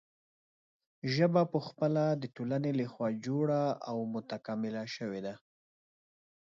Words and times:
ژبه 1.13 1.41
پخپله 1.53 2.05
د 2.21 2.23
ټولنې 2.35 2.71
له 2.79 2.85
خوا 2.93 3.09
جوړه 3.25 3.61
او 3.89 3.97
متکامله 4.13 4.83
شوې 4.95 5.21
ده. 5.25 5.35